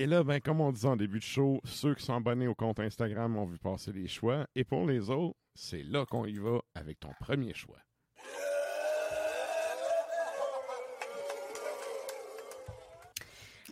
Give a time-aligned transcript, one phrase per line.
[0.00, 2.54] Et là, ben, comme on disait en début de show, ceux qui sont abonnés au
[2.54, 4.46] compte Instagram ont vu passer les choix.
[4.54, 7.78] Et pour les autres, c'est là qu'on y va avec ton premier choix.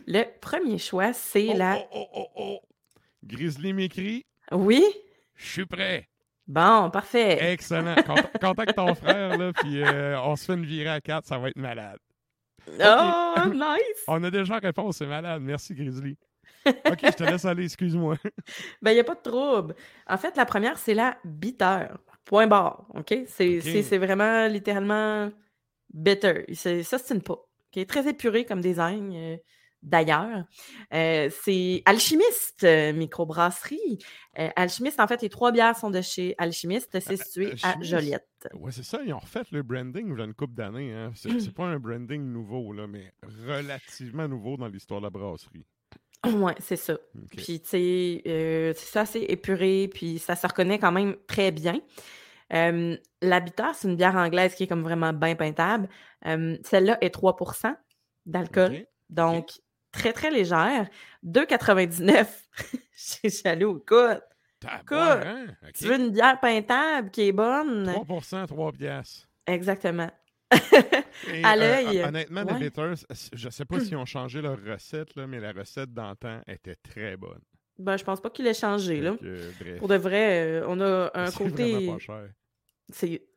[0.05, 1.77] Le premier choix, c'est Oh, la.
[1.79, 2.59] oh, oh, oh, oh.
[3.25, 4.83] Grizzly m'écrit Oui?
[5.35, 6.07] Je suis prêt.
[6.47, 7.51] Bon, parfait.
[7.51, 7.95] Excellent.
[8.05, 11.37] Cont- Contacte ton frère, là, puis euh, on se fait une virée à quatre, ça
[11.37, 11.99] va être malade.
[12.79, 14.03] Oh, nice!
[14.07, 15.41] On a déjà réponse, c'est malade.
[15.41, 16.17] Merci, Grizzly.
[16.67, 18.17] Ok, je te laisse aller, excuse-moi.
[18.81, 19.73] Ben, il n'y a pas de trouble.
[20.05, 21.85] En fait, la première, c'est la bitter.
[22.25, 22.85] Point barre.
[22.93, 23.13] OK?
[23.27, 23.63] C'est OK.
[23.63, 25.31] c'est- c'est vraiment littéralement
[25.93, 26.43] bitter.
[26.53, 27.33] C'est- Ça, c'est une pas.
[27.75, 27.85] OK?
[27.87, 29.37] Très épuré comme design.
[29.83, 30.45] D'ailleurs,
[30.93, 33.99] Euh, c'est Alchimiste euh, microbrasserie.
[34.39, 36.99] Euh, Alchimiste, en fait, les trois bières sont de chez Alchimiste.
[36.99, 37.75] C'est situé à.
[37.81, 38.25] Joliette.
[38.53, 40.93] Ouais, c'est ça, ils ont refait le branding il y a une couple d'années.
[40.93, 41.11] Hein.
[41.15, 43.13] C'est pas un branding nouveau, là, mais
[43.45, 45.65] relativement nouveau dans l'histoire de la brasserie.
[46.25, 46.97] Ouais, c'est ça.
[47.35, 51.79] Puis, tu sais, c'est ça, c'est épuré, puis ça se reconnaît quand même très bien.
[52.49, 55.87] Bitter, c'est une bière anglaise qui est comme vraiment bien peintable.
[56.23, 57.75] Celle-là est 3%
[58.25, 59.51] d'alcool, donc
[59.91, 60.87] très, très légère.
[61.25, 62.27] 2,99.
[62.73, 63.77] Je suis jaloux.
[63.77, 64.21] Écoute,
[64.59, 65.47] Tabac, hein?
[65.73, 67.87] Tu veux une bière peintable qui est bonne?
[67.89, 69.27] 3% 3 piastres.
[69.45, 70.09] Exactement.
[71.27, 72.53] Et, À euh, l'œil, honnêtement, ouais.
[72.53, 72.93] les bitters,
[73.33, 77.17] je sais pas s'ils ont changé leur recette, là, mais la recette d'antan était très
[77.17, 77.41] bonne.
[77.77, 79.15] Ben, je pense pas qu'il ait changé, là.
[79.77, 81.71] Pour de vrai, euh, on a un C'est côté...
[81.73, 82.29] vraiment pas cher.
[82.89, 83.27] C'est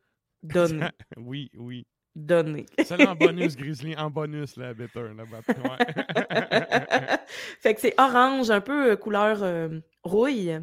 [0.43, 0.89] donné.
[1.17, 1.87] oui, oui.
[2.15, 2.67] Donné.
[2.85, 4.77] Celle en bonus, Grizzly, en bonus, la ouais.
[7.61, 10.59] fait que c'est orange, un peu euh, couleur euh, rouille.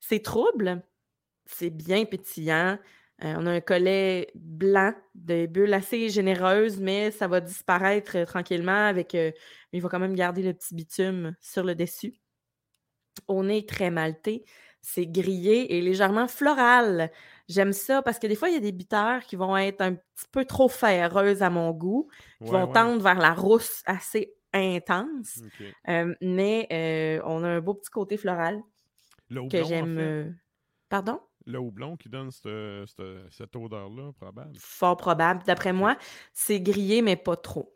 [0.00, 0.82] C'est trouble.
[1.46, 2.78] C'est bien pétillant.
[3.24, 8.24] Euh, on a un collet blanc de bulles assez généreuses, mais ça va disparaître euh,
[8.26, 9.14] tranquillement avec.
[9.14, 9.32] euh,
[9.72, 12.14] il va quand même garder le petit bitume sur le dessus.
[13.28, 14.44] Au nez très malté.
[14.82, 17.10] C'est grillé et légèrement floral.
[17.48, 19.94] J'aime ça parce que des fois, il y a des bitters qui vont être un
[19.94, 22.08] petit peu trop ferreuses à mon goût,
[22.38, 22.72] qui Ouais, vont ouais.
[22.72, 25.40] tendre vers la rousse assez intense.
[25.88, 28.60] Euh, mais euh, on a un beau petit côté floral
[29.30, 29.96] Le que houblon, en j'aime.
[29.96, 30.32] fait.
[30.88, 31.20] Pardon?
[31.48, 34.52] Le houblon qui donne cette, cette- cette odeur-là, probable.
[34.58, 35.42] Fort probable.
[35.46, 35.96] D'après moi,
[36.32, 37.72] c'est grillé, mais pas trop.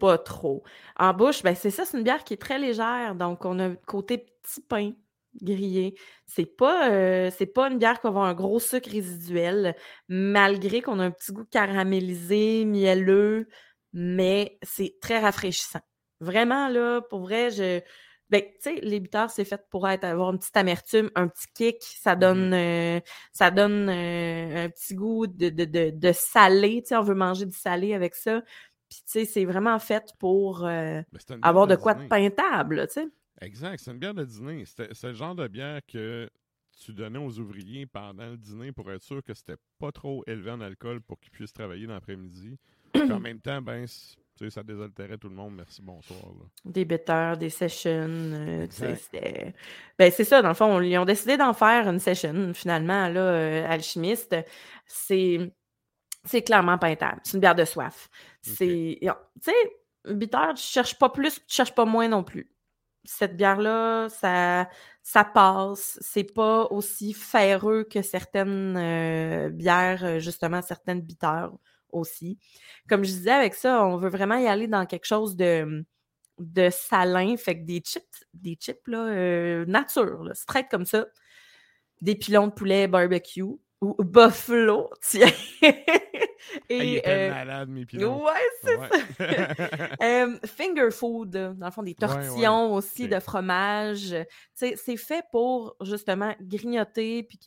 [0.00, 0.64] Pas trop.
[0.98, 3.14] En bouche, ben c'est ça, c'est une bière qui est très légère.
[3.14, 4.92] Donc, on a un côté petit pain
[5.40, 5.94] grillé.
[6.26, 9.74] C'est pas, euh, c'est pas une bière qui va avoir un gros sucre résiduel,
[10.08, 13.48] malgré qu'on a un petit goût caramélisé, mielleux,
[13.92, 15.80] mais c'est très rafraîchissant.
[16.20, 17.80] Vraiment, là, pour vrai, je.
[18.30, 21.48] Ben, tu sais, les bitters, c'est fait pour être, avoir une petite amertume, un petit
[21.52, 21.82] kick.
[21.82, 23.00] Ça donne, euh,
[23.32, 26.82] ça donne euh, un petit goût de, de, de, de salé.
[26.82, 28.40] Tu sais, on veut manger du salé avec ça.
[28.88, 33.00] Puis, tu sais, c'est vraiment fait pour euh, bière avoir de quoi de peintable, tu
[33.00, 33.08] sais.
[33.40, 34.64] Exact, c'est une bière de dîner.
[34.66, 36.28] C'est le genre de bière que
[36.84, 40.50] tu donnais aux ouvriers pendant le dîner pour être sûr que c'était pas trop élevé
[40.50, 42.58] en alcool pour qu'ils puissent travailler l'après-midi.
[42.94, 45.54] En même temps, ben, c- tu sais, ça désaltérait tout le monde.
[45.54, 46.20] Merci, bonsoir.
[46.38, 46.44] là.
[46.64, 48.08] Des bitters, des sessions.
[48.08, 48.66] euh,
[49.98, 53.20] Ben, c'est ça, dans le fond, ils ont décidé d'en faire une session, finalement, là,
[53.20, 54.36] euh, alchimiste.
[54.86, 55.52] C'est.
[56.24, 57.20] C'est clairement peintable.
[57.24, 58.10] C'est une bière de soif.
[58.42, 58.98] C'est.
[59.00, 59.08] Tu
[59.40, 62.50] sais, bitter, tu cherches pas plus, tu cherches pas moins non plus.
[63.04, 64.68] Cette bière-là, ça,
[65.02, 65.98] ça passe.
[66.02, 71.50] C'est pas aussi ferreux que certaines euh, bières, euh, justement, certaines bitters
[71.90, 72.38] aussi.
[72.88, 75.84] Comme je disais avec ça, on veut vraiment y aller dans quelque chose de,
[76.38, 81.06] de salin, fait que des chips, des chips là, euh, nature, straight comme ça.
[82.02, 83.44] Des pilons de poulet barbecue
[83.80, 85.30] ou buffalo, tiens.
[86.78, 87.86] Il Et était euh, malade, mes
[88.24, 88.32] ouais,
[88.62, 88.88] c'est Ouais.
[90.02, 92.30] euh, finger food, dans le fond, des Ouais, ouais.
[92.30, 94.14] tortillons aussi de fromage.
[94.54, 97.38] C'est fait pour justement grignoter puis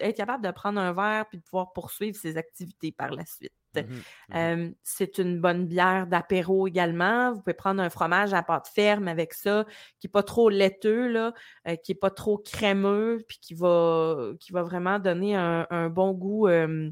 [0.00, 3.52] être capable de prendre un verre puis de pouvoir poursuivre ses activités par la suite.
[3.80, 4.02] Mhm.
[4.34, 7.32] Euh, c'est une bonne bière d'apéro également.
[7.32, 9.64] Vous pouvez prendre un fromage à pâte ferme avec ça,
[9.98, 11.32] qui n'est pas trop laiteux, là,
[11.66, 15.88] euh, qui n'est pas trop crémeux, puis qui va, qui va vraiment donner un, un
[15.88, 16.90] bon goût, euh,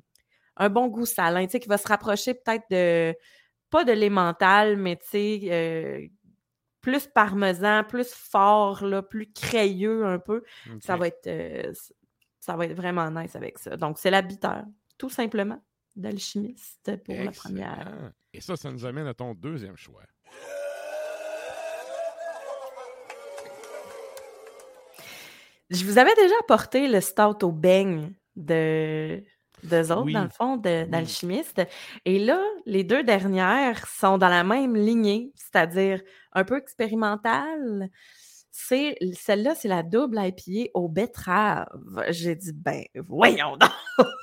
[0.57, 3.15] un bon goût salin, qui va se rapprocher peut-être de,
[3.71, 6.07] pas de l'emmental, mais tu sais, euh,
[6.81, 10.43] plus parmesan, plus fort, là, plus crayeux un peu.
[10.81, 11.01] Ça Ok.
[11.01, 11.73] va être, euh,
[12.41, 13.77] ça va être vraiment nice avec ça.
[13.77, 14.63] Donc, c'est la bitter,
[14.99, 15.63] tout simplement,
[15.97, 18.13] d'alchimiste pour la première.
[18.33, 20.03] Et ça, ça nous amène à ton deuxième choix.
[25.71, 29.23] Je vous avais déjà apporté le stout au beigne de
[29.63, 30.15] d'eux autres, Oui.
[30.15, 31.61] dans le fond, de- d'alchimiste.
[32.07, 36.01] Et là, les deux dernières sont dans la même lignée, c'est-à-dire
[36.33, 37.91] un peu expérimentale.
[38.51, 41.69] C'est celle-là, c'est la double IPA au betterave.
[42.09, 43.71] J'ai dit, ben, voyons donc!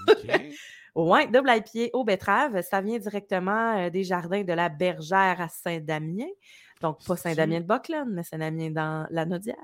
[0.10, 0.42] OK.
[0.96, 5.48] Ouais, double IPA au betterave, ça vient directement euh, des jardins de la Bergère à
[5.48, 6.26] Saint-Damien.
[6.82, 9.56] Donc, pas Saint-Damien de Buckland, mais Saint-Damien dans la Naudière.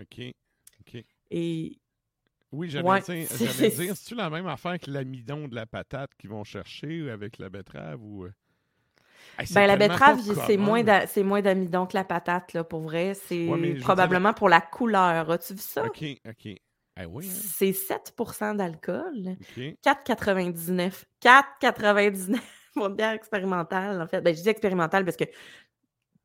[0.00, 0.32] OK.
[0.80, 1.04] OK.
[1.30, 1.78] Et
[2.52, 6.44] Oui, j'allais Ouais, dire, c'est-tu la même affaire que l'amidon de la patate qu'ils vont
[6.44, 8.24] chercher avec la betterave ou.
[8.24, 8.32] euh?
[9.38, 10.56] Hey, Ben, la betterave, c'est
[11.22, 13.14] moins d'amidon que la patate, là, pour vrai.
[13.14, 15.30] C'est Ouais, dire, probablement pour la couleur.
[15.30, 15.84] As-tu vu ça?
[15.84, 16.60] OK, OK.
[17.00, 17.32] Ah oui, hein?
[17.32, 19.36] C'est 7% d'alcool.
[19.40, 19.62] OK.
[19.84, 21.04] 4,99.
[21.22, 22.40] 4,99
[22.74, 24.20] pour une bière expérimentale, en fait.
[24.20, 25.24] Ben, je dis expérimentale parce que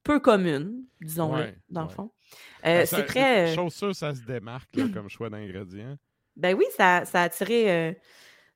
[0.03, 2.11] peu commune, disons-le, Ouais, dans le fond.
[2.65, 3.51] Euh, Ben, c'est très...
[3.51, 5.97] euh, Chose sûre, ça se démarque là, comme choix d'ingrédients.
[6.35, 7.93] Ben oui, ça, ça a attiré, euh,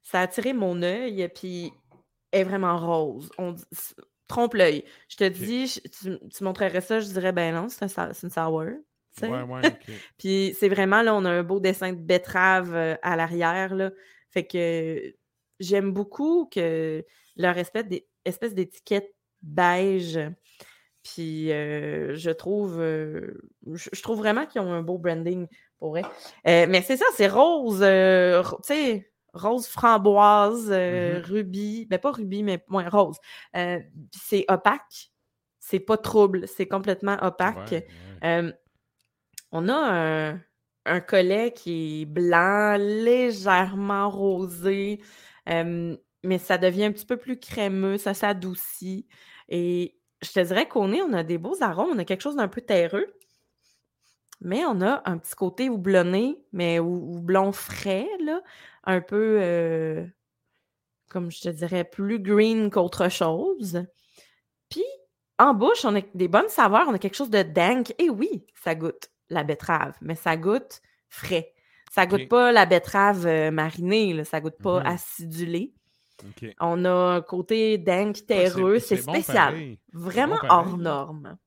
[0.01, 1.71] ça a attiré mon œil, puis
[2.31, 3.29] est vraiment rose.
[3.37, 3.63] On dit-
[4.27, 4.83] trompe l'œil.
[5.07, 8.29] Je te dis, je- tu, tu montrerais ça, je dirais, ben non, c'est un une
[8.29, 8.65] sour.
[9.25, 9.61] Ouais, ouais.
[10.17, 13.91] Puis c'est vraiment, là, on a un beau dessin de betterave euh, à l'arrière, là.
[14.29, 15.13] Fait que
[15.59, 17.03] j'aime beaucoup que
[17.35, 17.85] leur espèce
[18.25, 20.19] espèce d'étiquette beige.
[21.03, 23.33] Puis euh, je trouve euh,
[23.73, 25.47] je, je trouve vraiment qu'ils ont un beau branding
[25.79, 26.01] pour vrai.
[26.47, 31.21] Euh, mais c'est ça, c'est rose, ro- tu sais, rose framboise, Mhm.
[31.25, 33.17] rubis, ben pas rubis, mais moins rose.
[34.11, 35.11] C'est opaque,
[35.59, 37.71] c'est pas trouble, c'est complètement opaque.
[37.71, 37.85] Ouais,
[38.23, 38.53] ouais.
[39.51, 40.39] On a
[40.85, 45.01] un, collet qui est blanc, légèrement rosé,
[45.45, 49.07] mais ça devient un petit peu plus crémeux, ça s'adoucit.
[49.49, 52.35] Et je te dirais qu'au nez, on a des beaux arômes, on a quelque chose
[52.35, 53.07] d'un peu terreux,
[54.41, 58.41] mais on a un petit côté houblonné, mais hou- houblon frais, là,
[58.83, 60.05] un peu, euh,
[61.09, 63.83] comme je te dirais, plus green qu'autre chose.
[64.69, 64.85] Puis,
[65.39, 67.93] en bouche, on a des bonnes saveurs, on a quelque chose de dank.
[67.99, 71.53] Et oui, ça goûte la betterave, mais ça goûte frais.
[71.91, 74.87] Ça goûte pas la betterave euh, marinée, là, ça goûte pas Mhm.
[74.87, 75.73] acidulé.
[76.59, 79.55] On a un côté Ouais, terreux, c'est spécial.
[79.93, 81.37] Vraiment bon hors norme.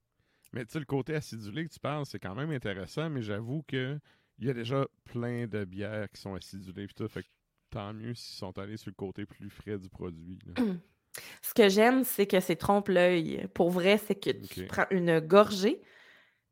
[0.52, 3.62] Mais tu sais, le côté acidulé que tu parles, c'est quand même intéressant, mais j'avoue
[3.68, 3.99] que
[4.38, 7.28] il y a déjà plein de bières qui sont acidulées tout, fait que
[7.70, 10.38] tant mieux s'ils sont allés sur le côté plus frais du produit.
[10.46, 10.64] là.
[11.42, 13.49] Ce que j'aime, c'est que c'est trompe-l'œil.
[13.54, 15.82] Pour vrai, c'est que tu prends une gorgée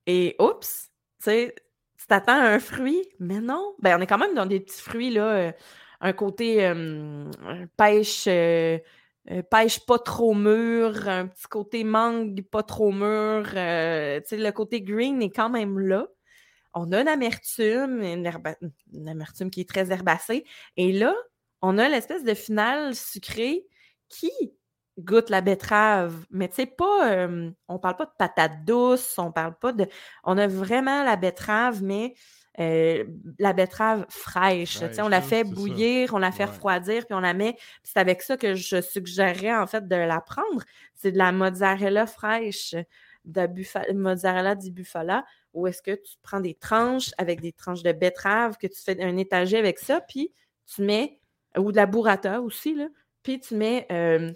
[0.06, 1.54] et oups, tu sais,
[1.98, 3.75] tu t'attends à un fruit, mais non.
[3.80, 5.32] Ben, on est quand même dans des petits fruits, là.
[5.32, 5.52] euh,
[6.00, 7.28] un côté euh,
[7.76, 8.78] pêche, euh,
[9.50, 13.44] pêche pas trop mûr, un petit côté mangue pas trop mûr.
[13.46, 16.06] tu sais, le côté green est quand même là.
[16.75, 20.44] On a une amertume, une amertume qui est très herbacée.
[20.76, 21.14] Et là,
[21.62, 23.66] on a l'espèce de finale sucrée
[24.08, 24.30] qui
[24.99, 26.25] goûte la betterave.
[26.31, 27.11] Mais tu sais, pas.
[27.12, 29.87] euh, on parle pas de patate douce, on parle pas de.
[30.25, 32.14] On a vraiment la betterave, mais
[32.61, 33.05] euh,
[33.38, 34.81] la betterave fraîche.
[34.81, 35.55] tu sais, on la fait hein, ça.
[35.55, 36.50] bouillir, on la fait Ouais.
[36.50, 37.57] refroidir, puis on la met.
[37.85, 40.62] c'est avec ça que je suggérerais en fait de la prendre.
[40.95, 42.75] C'est de la mozzarella fraîche,
[43.25, 45.25] de buffa- mozzarella di bufala,
[45.55, 49.00] où est-ce que tu prends des tranches avec des tranches de betterave, que tu fais
[49.02, 50.33] un étagé avec ça, puis
[50.67, 51.21] tu mets.
[51.57, 52.88] Ou de la burrata aussi, là.
[53.23, 54.33] Puis tu mets, euh,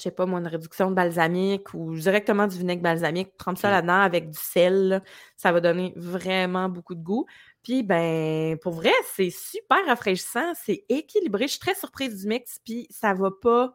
[0.00, 3.36] je sais pas moi, une réduction de balsamique ou directement du vinaigre balsamique.
[3.36, 4.88] Trempe ça là-dedans avec du sel.
[4.88, 5.00] là.
[5.36, 7.26] Ça va donner vraiment beaucoup de goût.
[7.62, 10.52] Puis, ben, pour vrai, c'est super rafraîchissant.
[10.54, 11.44] C'est équilibré.
[11.44, 12.58] Je suis très surprise du mix.
[12.64, 13.74] Puis, ça va pas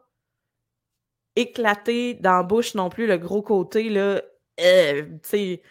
[1.36, 4.22] éclater dans la bouche non plus le gros côté, là,
[4.60, 5.62] euh, tu sais,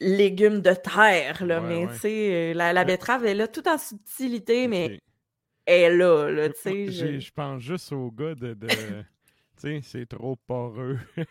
[0.00, 1.60] légumes de terre, là.
[1.62, 1.92] Ouais, mais, ouais.
[1.94, 4.98] tu sais, euh, la, la Mais- betterave est là, tout en subtilité, mais Ok.
[5.66, 6.90] elle est là, là, tu sais.
[6.90, 8.56] je- Je pense juste au gars de.
[9.82, 10.98] c'est trop poreux.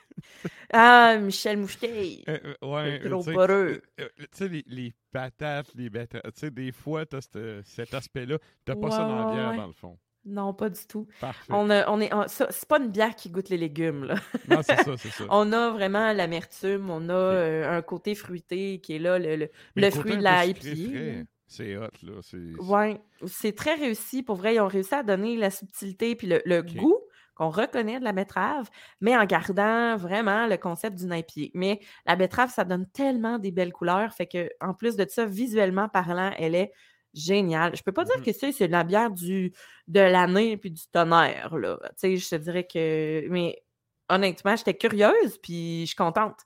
[0.73, 2.23] Ah, Michel Moucheté.
[2.27, 3.81] Euh, euh, ouais, C'est trop tu poreux.
[4.00, 7.93] euh, Tu sais, les, les patates, les betteraves, tu sais, des fois, t'as cette- cet
[7.93, 8.38] aspect-là.
[8.65, 9.57] T'as pas ça dans la bière, ouais.
[9.57, 9.97] dans le fond.
[10.23, 11.07] Non, pas du tout.
[11.19, 11.51] Parfait.
[11.51, 14.15] On a, on est, c'est pas une bière qui goûte les légumes, là.
[14.47, 15.23] Non, c'est ça, c'est ça.
[15.31, 19.89] On a vraiment l'amertume, on a euh, un côté fruité qui est là, le, le,
[19.91, 21.25] fruit de la IPA.
[21.47, 22.13] C'est hot, là.
[22.21, 24.21] c'est- Ouais, c'est très réussi.
[24.23, 27.00] Pour vrai, ils ont réussi à donner la subtilité puis le, le goût
[27.35, 28.69] qu'on reconnaît de la betterave,
[29.00, 31.51] mais en gardant vraiment le concept du napier.
[31.53, 35.25] Mais la betterave, ça donne tellement des belles couleurs, fait que en plus de ça,
[35.25, 36.71] visuellement parlant, elle est
[37.13, 37.75] géniale.
[37.75, 39.53] Je peux pas dire que c'est c'est la bière du
[39.88, 41.77] de l'année puis du tonnerre là.
[41.83, 43.61] Tu sais, je te dirais que mais
[44.09, 46.39] honnêtement, j'étais curieuse puis je suis contente.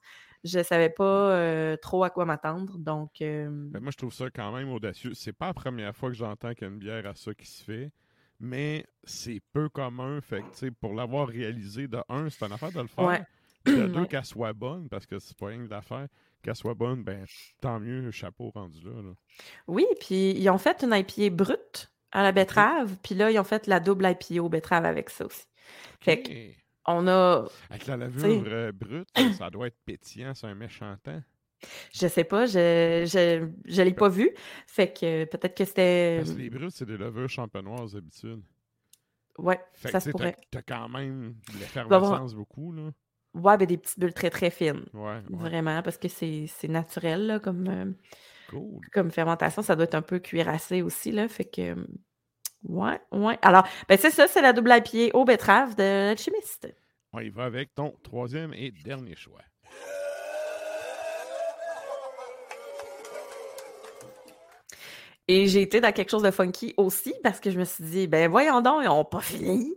[0.44, 4.26] Je savais pas euh, trop à quoi m'attendre, donc euh, Ben, moi, je trouve ça
[4.30, 5.12] quand même audacieux.
[5.14, 7.46] C'est pas la première fois que j'entends qu'il y a une bière à ça qui
[7.46, 7.90] se fait,
[8.40, 10.20] mais c'est peu commun.
[10.20, 13.04] Fait que, pour l'avoir réalisé, de un, c'est une affaire de le faire.
[13.04, 13.22] Ouais.
[13.64, 16.06] De deux, qu'elle soit bonne, parce que c'est pas rien que d'affaire.
[16.42, 17.24] Qu'elle soit bonne, ben,
[17.60, 19.02] tant mieux, chapeau rendu là.
[19.02, 19.12] là.
[19.66, 23.44] Oui, puis ils ont fait une IPA brute à la betterave, puis là, ils ont
[23.44, 25.46] fait la double IPA aux betteraves avec ça aussi.
[26.00, 26.62] Fait Ok.
[26.88, 31.20] On a, Avec la levure euh, brute, ça doit être pétillant, c'est un méchant temps.
[31.92, 34.30] Je sais pas, je je, je l'ai pas vu,
[34.66, 38.42] fait que peut-être que c'était, Parce que les brutes, c'est des levures champenoises d'habitude.
[39.38, 40.36] ouais, Fait ça que, se pourrait.
[40.50, 42.90] t'as quand même l'effervescence beaucoup, là.
[43.34, 45.50] Ouais, ben des petites bulles très très fines, Ouais, ouais.
[45.50, 47.92] vraiment, parce que c'est naturel là, comme euh,
[48.48, 48.80] Cool.
[48.92, 51.86] comme fermentation, ça doit être un peu cuirassé aussi là, fait que euh,
[52.64, 53.38] ouais, ouais.
[53.42, 56.68] Alors, ben c'est ça, c'est la double IPA aux betteraves de l'alchimiste.
[57.12, 59.42] On y va avec ton troisième et dernier choix.
[65.28, 68.06] Et j'ai été dans quelque chose de funky aussi parce que je me suis dit,
[68.06, 69.74] ben voyons donc, ils n'ont pas fini.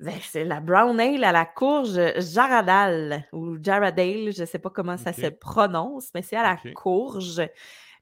[0.00, 4.70] Ben, c'est la brown ale à la courge Jaradal ou Jaradale, je ne sais pas
[4.70, 7.42] comment ça se prononce, mais c'est à la courge.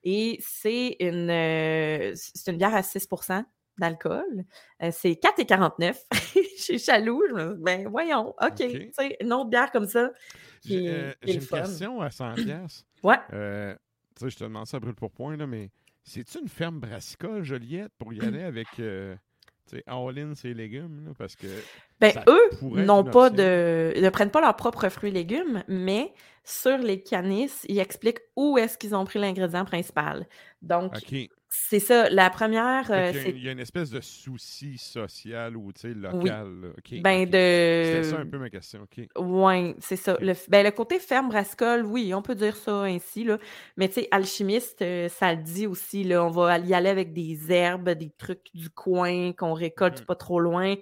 [0.05, 3.45] Et c'est une, euh, c'est une bière à 6%
[3.79, 4.45] d'alcool.
[4.83, 5.97] Euh, c'est 4,49.
[6.35, 7.23] Je suis jaloux.
[7.29, 8.61] Je me dis, ben voyons, OK.
[9.21, 10.11] Une autre bière comme ça.
[10.65, 11.63] J'ai euh, une fun.
[11.63, 12.87] question à 100 pièces.
[13.03, 13.19] Ouais.
[13.31, 13.37] Tu
[14.21, 15.71] sais, je te demande ça à brûle pour point, là, mais
[16.07, 19.17] c'est-tu une ferme brassicole, Joliette, pour y aller avec, euh,
[19.69, 21.49] tu sais, all-in ses légumes, là, parce que
[22.01, 23.93] Ben, eux n'ont pas de.
[24.01, 26.13] Ne prennent pas leurs propres fruits et légumes, mais
[26.45, 30.27] sur les canisses, ils expliquent où est-ce qu'ils ont pris l'ingrédient principal.
[30.63, 30.93] Donc.
[31.49, 32.11] C'est ça.
[32.11, 36.61] La première, euh, y a- il y a une espèce de souci social ou, local.
[36.61, 36.69] là.
[36.77, 37.25] OK, ben.
[37.25, 39.07] C'était ça un peu ma question, OK.
[39.19, 40.17] Oui, c'est ça.
[40.21, 43.39] Le, ben, le côté ferme brassicole, oui, on peut dire ça ainsi, là.
[43.77, 46.25] Mais tu sais, alchimiste, euh, ça le dit aussi, là.
[46.25, 50.07] On va y aller avec des herbes, des trucs du coin qu'on récolte Mhm.
[50.07, 50.75] pas trop loin.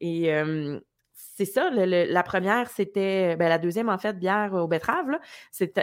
[0.00, 0.78] Et euh,
[1.14, 5.10] c'est ça, le- le- la première, c'était, ben, la deuxième, en fait, bière aux betteraves,
[5.10, 5.20] là,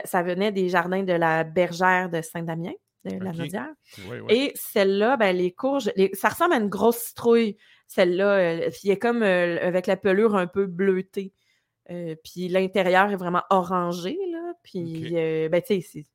[0.05, 2.71] ça venait des jardins de la bergère de Saint-Damien,
[3.05, 3.31] de la.
[3.33, 3.73] Naudière.
[4.09, 4.33] Oui, oui.
[4.33, 8.35] Et celle-là, ben, les courges, les- ça ressemble à une grosse citrouille, celle-là.
[8.37, 11.33] euh, puis il est comme euh, avec la pelure un peu bleutée.
[11.89, 14.53] Euh, puis l'intérieur est vraiment orangé, là.
[14.63, 16.05] Puis, euh, ben, tu sais, il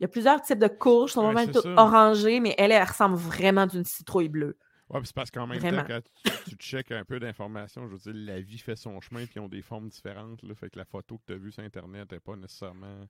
[0.00, 3.16] y a plusieurs types de courges, elles sont vraiment toutes orangées, mais elle, elle ressemble
[3.16, 4.58] vraiment d'une citrouille bleue.
[4.90, 5.82] Ouais, puis c'est parce qu'en même Vraiment.
[5.82, 9.00] temps, quand tu, tu checkes un peu d'informations, je veux dire, la vie fait son
[9.00, 10.42] chemin, puis ils ont des formes différentes.
[10.42, 13.06] Là, fait que la photo que tu as vue sur Internet n'est pas nécessairement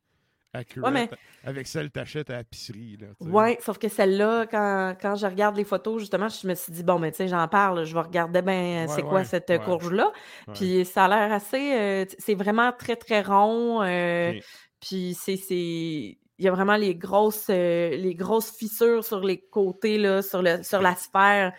[0.55, 1.11] accurate mais-
[1.45, 2.97] avec celle que tu achètes à l'épicerie.
[3.21, 6.83] Ouais, sauf que celle-là, quand, quand je regarde les photos, justement, je me suis dit,
[6.83, 9.51] bon, mais tu sais, j'en parle, je vais regarder ben Ouais, c'est quoi ouais, cette
[9.51, 9.59] ouais.
[9.59, 10.13] courge-là.
[10.49, 10.55] Ouais.
[10.55, 11.75] Puis ça a l'air assez.
[11.75, 13.83] euh, c'est vraiment très, très rond.
[13.83, 14.33] euh.
[14.81, 16.19] Puis c'est.
[16.39, 20.43] Il y a vraiment les grosses, euh, les grosses fissures sur les côtés, là, sur,
[20.43, 21.53] le, sur la sphère,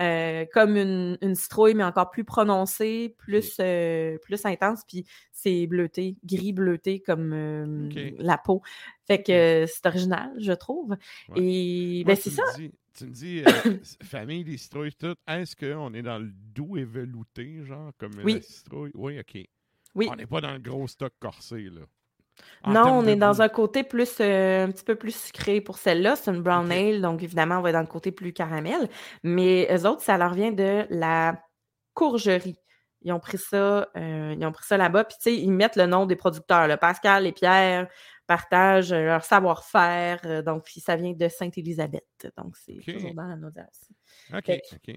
[0.00, 4.84] euh, comme une, une citrouille, mais encore plus prononcée, plus, euh, plus intense.
[4.88, 8.62] Puis c'est bleuté, gris bleuté comme la peau.
[9.06, 10.96] Fait que c'est original, je trouve.
[11.28, 11.42] Ouais.
[11.42, 12.42] Et Moi, ben, c'est ça.
[12.56, 13.42] dis- tu me dis,
[14.02, 15.14] famille des citrouilles, tout.
[15.26, 18.34] Est-ce qu'on est dans le doux et velouté, genre, comme Oui.
[18.34, 18.90] la citrouille?
[18.94, 19.44] Oui, OK.
[19.94, 20.08] Oui.
[20.10, 21.82] On n'est pas dans le gros stock corsé, là.
[22.66, 23.42] Non, on est dans goût.
[23.42, 26.16] un côté plus, euh, un petit peu plus sucré pour celle-là.
[26.16, 28.88] C'est une brown ale, donc évidemment, on va être dans le côté plus caramel.
[29.22, 31.42] Mais eux autres, ça leur vient de la
[31.94, 32.58] courgerie.
[33.04, 35.04] Ils ont pris ça, euh, ils ont pris ça là-bas.
[35.04, 36.68] Puis, tu sais, ils mettent le nom des producteurs.
[36.68, 36.76] là.
[36.76, 37.88] Pascal et Pierre
[38.28, 40.44] partagent euh, leur savoir-faire.
[40.44, 42.28] donc, puis ça vient de Sainte-Élisabeth.
[42.38, 43.36] Donc, c'est toujours dans la.
[44.38, 44.96] OK, Fait OK.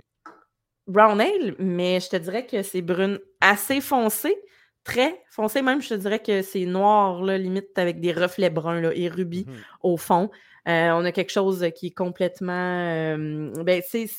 [0.86, 4.38] brown ale, mais je te dirais que c'est brune assez foncée,
[4.86, 5.82] très foncée même.
[5.82, 9.44] Je te dirais que c'est noir, là, limite avec des reflets bruns là, et rubis
[9.48, 9.56] Mhm.
[9.84, 10.30] au fond.
[10.70, 12.54] Euh, on a quelque chose qui est complètement.
[12.54, 14.10] euh, ben, c'est,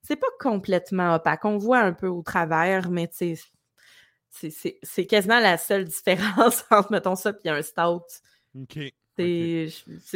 [0.00, 1.44] c'est pas complètement opaque.
[1.44, 3.34] On voit un peu au travers, mais c'est,
[4.30, 5.84] c'est, c'est quasiment la seule
[6.54, 8.02] différence entre, mettons ça, puis un stout.
[8.58, 8.78] OK.
[9.18, 9.68] C'est,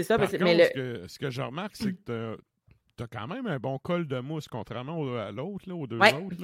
[0.02, 2.36] ça, Par mais, c'est- contre, mais le, ce, que, ce que je remarque, c'est que
[2.96, 5.86] tu as, quand même un bon col de mousse, contrairement au- à l'autre, là, aux
[5.86, 6.14] deux Ouais.
[6.14, 6.36] autres.
[6.36, 6.42] Tu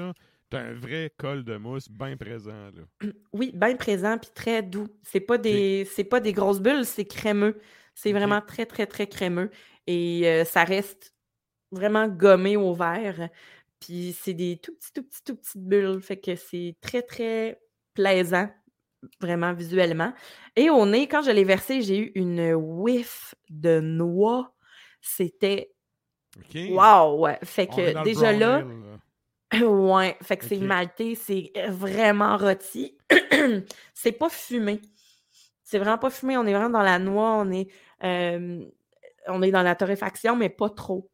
[0.54, 2.70] un vrai col de mousse bien présent.
[2.74, 3.08] Là.
[3.32, 4.88] Oui, bien présent puis très doux.
[5.02, 7.60] C'est pas des c'est pas des grosses bulles, c'est crémeux.
[7.94, 9.50] C'est vraiment très très très crémeux
[9.86, 11.14] et euh, ça reste
[11.70, 13.28] vraiment gommé au verre.
[13.80, 17.60] Puis c'est des tout petits tout petits tout petites bulles, fait que c'est très très
[17.94, 18.48] plaisant
[19.20, 20.12] vraiment visuellement.
[20.56, 24.54] Et au nez, quand je l'ai versé, j'ai eu une whiff de noix.
[25.00, 25.72] C'était
[26.38, 26.60] OK?
[26.70, 27.28] wow.
[27.42, 28.64] Fait que déjà là.
[29.62, 32.96] Ouais, fait que c'est maltais, c'est vraiment rôti.
[33.94, 34.80] c'est pas fumé.
[35.64, 36.36] C'est vraiment pas fumé.
[36.36, 37.68] On est vraiment dans la noix, on est,
[38.04, 38.64] euh,
[39.28, 41.10] on est dans la torréfaction, mais pas trop.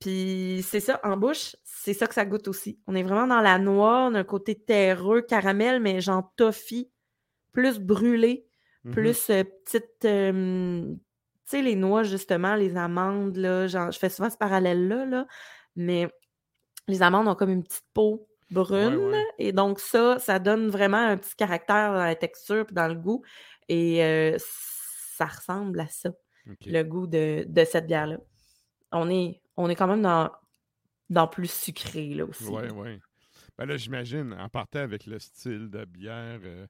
[0.00, 2.78] Puis c'est ça, en bouche, c'est ça que ça goûte aussi.
[2.86, 6.90] On est vraiment dans la noix, on a un côté terreux, caramel, mais genre toffee,
[7.52, 8.46] plus brûlé,
[8.84, 8.92] Mhm.
[8.92, 10.04] plus euh, petite.
[10.04, 11.00] euh, tu
[11.58, 15.26] sais, les noix, justement, les amandes, là, genre, je fais souvent ce parallèle-là, là,
[15.76, 16.08] mais
[16.88, 18.96] les amandes ont comme une petite peau brune.
[18.96, 19.24] ouais.
[19.38, 22.94] Et donc, ça, ça donne vraiment un petit caractère dans la texture puis dans le
[22.94, 23.22] goût.
[23.68, 26.10] Et euh, ça ressemble à ça,
[26.66, 28.18] le goût de, de cette bière-là.
[28.92, 30.30] On est, on est quand même dans,
[31.10, 32.44] dans plus sucré, là aussi.
[32.48, 33.00] Oui, oui.
[33.56, 36.66] Ben là, j'imagine, en partant avec le style de bière, euh,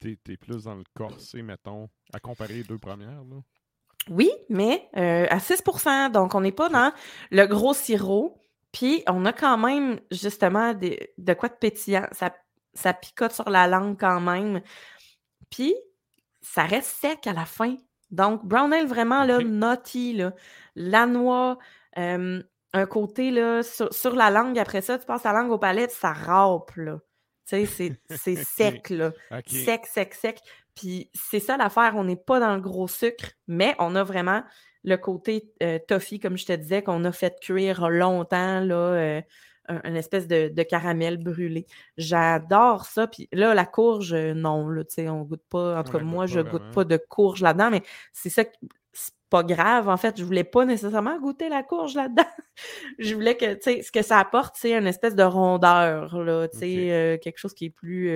[0.00, 3.22] t'es, t'es plus dans le corsé, mettons, à comparer les deux premières.
[3.24, 3.36] Là?
[4.08, 6.92] Oui, mais euh, à 6% donc on n'est pas dans
[7.30, 8.40] le gros sirop.
[8.74, 12.08] Puis on a quand même justement des- de quoi de pétillant.
[12.12, 12.34] Ça,
[12.74, 14.60] ça picote sur la langue quand même.
[15.48, 15.74] Puis
[16.42, 17.76] ça reste sec à la fin.
[18.10, 20.32] Donc brown ale vraiment là, nutty, là.
[20.74, 21.56] la noix,
[21.98, 24.58] euh, un côté là, sur, sur la langue.
[24.58, 26.72] Après ça, tu passes la langue au palais, puis ça râpe.
[26.74, 26.98] Là.
[27.48, 28.90] Tu sais, c'est, c'est sec.
[28.90, 29.12] Là.
[29.64, 30.40] Sec, sec, sec.
[30.74, 34.42] Puis c'est ça l'affaire, on n'est pas dans le gros sucre, mais on a vraiment
[34.84, 39.22] le côté euh, toffee, comme je te disais, qu'on a fait cuire longtemps, là, euh,
[39.68, 41.66] un, une espèce de, de caramel brûlé.
[41.96, 43.06] J'adore ça.
[43.06, 45.78] Puis là, la courge, euh, non, là, tu sais, on goûte pas.
[45.80, 49.14] En tout cas, moi, je goûte pas de courge là-dedans, mais c'est ça qui- c'est
[49.30, 49.88] pas grave.
[49.88, 52.22] En fait, je voulais pas nécessairement goûter la courge là-dedans.
[52.98, 56.46] je voulais que, tu sais, ce que ça apporte, c'est une espèce de rondeur, là,
[56.48, 58.10] tu sais, euh, quelque chose qui est plus,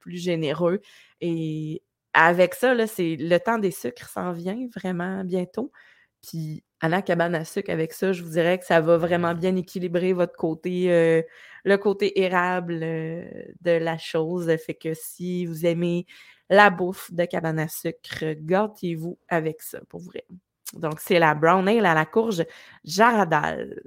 [0.00, 0.80] plus généreux.
[1.20, 1.82] Et
[2.14, 5.70] avec ça, là, c'est le temps des sucres s'en vient vraiment bientôt.
[6.26, 9.34] Puis à la cabane à sucre avec ça, je vous dirais que ça va vraiment
[9.34, 11.22] bien équilibrer votre côté, euh,
[11.64, 13.24] le côté érable euh,
[13.60, 14.54] de la chose.
[14.64, 16.06] Fait que si vous aimez
[16.50, 20.24] la bouffe de cabane à sucre, gâtez-vous avec ça, pour vrai.
[20.74, 22.44] Donc, c'est la brown ale à la courge
[22.84, 23.80] Jaradal.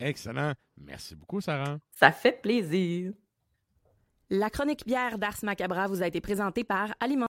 [0.00, 0.54] Excellent.
[0.78, 1.78] Merci beaucoup, Sarah.
[1.90, 3.12] Ça fait plaisir.
[4.30, 7.26] La chronique bière d'Ars Macabra vous a été présentée par Aliment